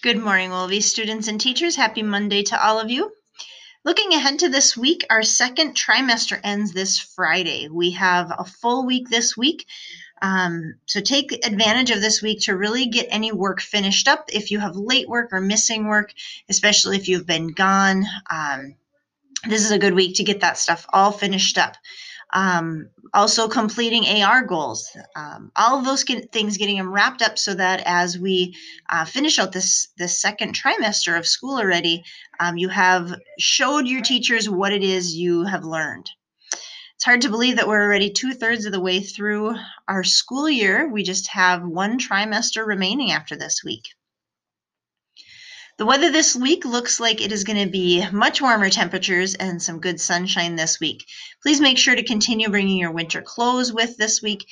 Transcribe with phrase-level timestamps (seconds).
[0.00, 1.74] Good morning, Wolvie students and teachers.
[1.74, 3.12] Happy Monday to all of you.
[3.84, 7.68] Looking ahead to this week, our second trimester ends this Friday.
[7.68, 9.66] We have a full week this week.
[10.22, 14.26] Um, so take advantage of this week to really get any work finished up.
[14.32, 16.14] If you have late work or missing work,
[16.48, 18.76] especially if you've been gone, um,
[19.48, 21.76] this is a good week to get that stuff all finished up.
[22.30, 27.38] Um, also completing AR goals, um, all of those get, things getting them wrapped up
[27.38, 28.54] so that as we
[28.90, 32.04] uh, finish out this this second trimester of school already,
[32.38, 36.10] um, you have showed your teachers what it is you have learned.
[36.96, 39.54] It's hard to believe that we're already two thirds of the way through
[39.86, 40.88] our school year.
[40.88, 43.94] We just have one trimester remaining after this week.
[45.78, 49.62] The weather this week looks like it is going to be much warmer temperatures and
[49.62, 51.06] some good sunshine this week.
[51.40, 54.44] Please make sure to continue bringing your winter clothes with this week.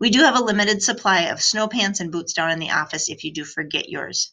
[0.00, 3.08] We do have a limited supply of snow pants and boots down in the office
[3.08, 4.32] if you do forget yours.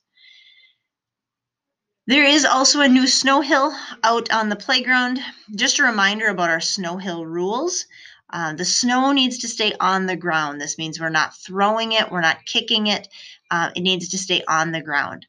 [2.08, 3.72] There is also a new snow hill
[4.04, 5.20] out on the playground.
[5.54, 7.86] Just a reminder about our snow hill rules.
[8.28, 10.60] Uh, the snow needs to stay on the ground.
[10.60, 13.08] This means we're not throwing it, we're not kicking it.
[13.52, 15.28] Uh, it needs to stay on the ground.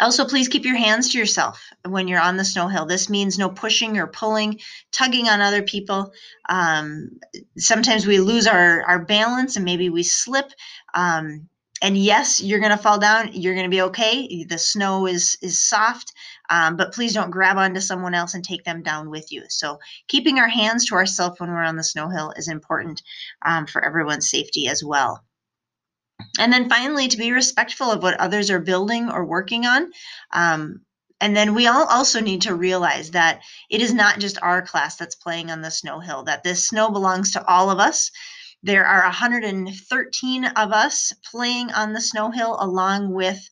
[0.00, 2.86] Also, please keep your hands to yourself when you're on the snow hill.
[2.86, 4.60] This means no pushing or pulling,
[4.92, 6.12] tugging on other people.
[6.48, 7.18] Um,
[7.56, 10.46] sometimes we lose our, our balance and maybe we slip.
[10.94, 11.48] Um,
[11.80, 13.30] and yes, you're going to fall down.
[13.32, 14.44] You're going to be okay.
[14.44, 16.12] The snow is is soft,
[16.50, 19.44] um, but please don't grab onto someone else and take them down with you.
[19.48, 19.78] So,
[20.08, 23.02] keeping our hands to ourselves when we're on the snow hill is important
[23.44, 25.22] um, for everyone's safety as well.
[26.38, 29.92] And then finally, to be respectful of what others are building or working on.
[30.32, 30.80] Um,
[31.20, 34.96] and then we all also need to realize that it is not just our class
[34.96, 38.10] that's playing on the snow hill, that this snow belongs to all of us.
[38.62, 43.48] There are 113 of us playing on the snow hill, along with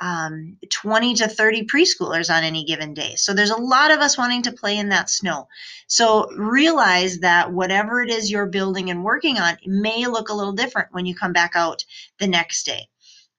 [0.00, 3.14] um, 20 to 30 preschoolers on any given day.
[3.16, 5.48] So there's a lot of us wanting to play in that snow.
[5.86, 10.52] So realize that whatever it is you're building and working on may look a little
[10.52, 11.84] different when you come back out
[12.18, 12.88] the next day.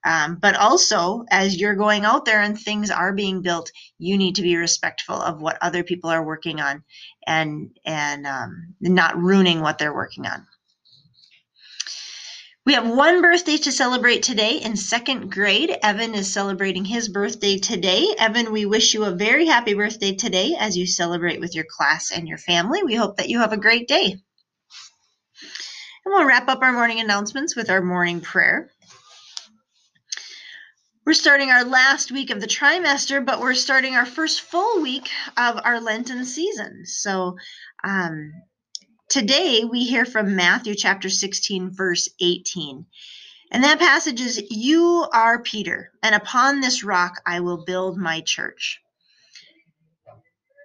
[0.05, 4.35] Um, but also, as you're going out there and things are being built, you need
[4.35, 6.83] to be respectful of what other people are working on,
[7.27, 10.47] and and um, not ruining what they're working on.
[12.69, 15.75] We have one birthday to celebrate today in second grade.
[15.81, 18.13] Evan is celebrating his birthday today.
[18.19, 22.11] Evan, we wish you a very happy birthday today as you celebrate with your class
[22.11, 22.83] and your family.
[22.83, 24.11] We hope that you have a great day.
[24.11, 24.21] And
[26.05, 28.69] we'll wrap up our morning announcements with our morning prayer.
[31.07, 35.09] We're starting our last week of the trimester, but we're starting our first full week
[35.35, 36.85] of our Lenten season.
[36.85, 37.35] So,
[37.83, 38.31] um,
[39.09, 42.85] Today we hear from Matthew chapter 16, verse 18.
[43.49, 48.21] And that passage is You are Peter, and upon this rock I will build my
[48.21, 48.79] church.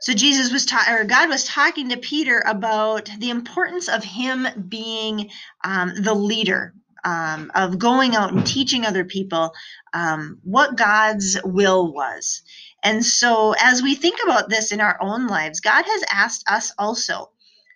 [0.03, 4.47] So Jesus was ta- or God was talking to Peter about the importance of him
[4.69, 5.31] being
[5.65, 9.55] um, the leader, um, of going out and teaching other people
[9.95, 12.43] um, what God's will was.
[12.83, 16.71] And so, as we think about this in our own lives, God has asked us
[16.79, 17.31] also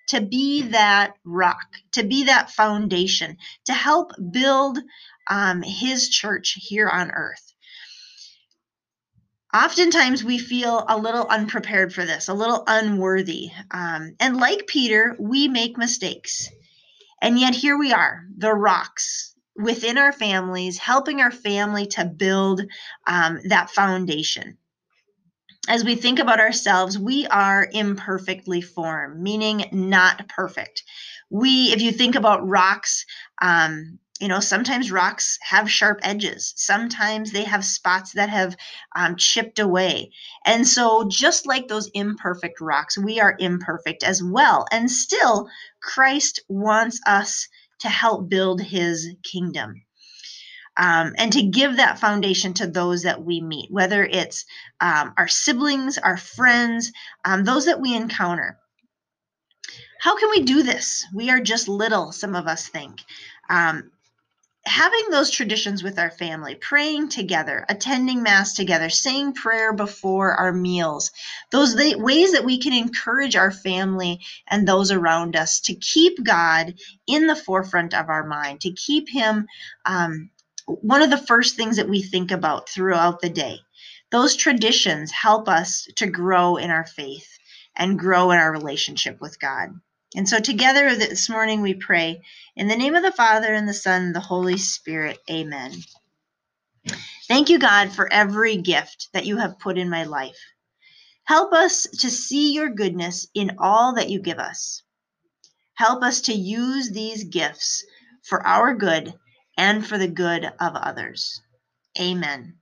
[0.08, 3.36] to be that rock, to be that foundation,
[3.66, 4.78] to help build
[5.28, 7.52] um, his church here on earth.
[9.54, 13.50] Oftentimes, we feel a little unprepared for this, a little unworthy.
[13.70, 16.50] Um, and like Peter, we make mistakes.
[17.22, 22.62] And yet, here we are, the rocks within our families, helping our family to build
[23.06, 24.58] um, that foundation
[25.68, 30.82] as we think about ourselves, we are imperfectly formed, meaning not perfect.
[31.30, 33.04] We, if you think about rocks,
[33.42, 36.54] um, you know, sometimes rocks have sharp edges.
[36.56, 38.56] Sometimes they have spots that have
[38.96, 40.10] um, chipped away.
[40.44, 44.66] And so, just like those imperfect rocks, we are imperfect as well.
[44.72, 45.48] And still,
[45.80, 47.46] Christ wants us
[47.80, 49.82] to help build his kingdom
[50.78, 54.44] um, and to give that foundation to those that we meet, whether it's
[54.80, 56.92] um, our siblings, our friends,
[57.24, 58.58] um, those that we encounter.
[60.00, 61.04] How can we do this?
[61.12, 63.00] We are just little, some of us think.
[63.50, 63.90] Um,
[64.64, 70.52] having those traditions with our family, praying together, attending Mass together, saying prayer before our
[70.52, 71.10] meals,
[71.50, 76.74] those ways that we can encourage our family and those around us to keep God
[77.08, 79.46] in the forefront of our mind, to keep Him
[79.86, 80.30] um,
[80.68, 83.58] one of the first things that we think about throughout the day.
[84.10, 87.26] Those traditions help us to grow in our faith
[87.74, 89.70] and grow in our relationship with God.
[90.14, 92.20] And so together this morning we pray
[92.54, 95.18] in the name of the Father and the Son and the Holy Spirit.
[95.30, 95.72] Amen.
[97.28, 100.38] Thank you, God, for every gift that you have put in my life.
[101.24, 104.82] Help us to see your goodness in all that you give us.
[105.74, 107.84] Help us to use these gifts
[108.22, 109.14] for our good
[109.58, 111.42] and for the good of others.
[112.00, 112.54] Amen.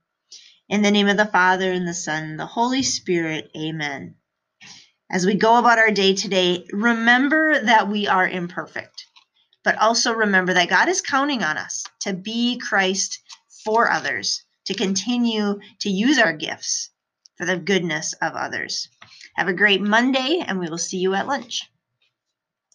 [0.67, 4.15] In the name of the Father, and the Son, and the Holy Spirit, amen.
[5.09, 9.05] As we go about our day today, remember that we are imperfect,
[9.63, 13.21] but also remember that God is counting on us to be Christ
[13.63, 16.89] for others, to continue to use our gifts
[17.37, 18.89] for the goodness of others.
[19.35, 21.69] Have a great Monday, and we will see you at lunch.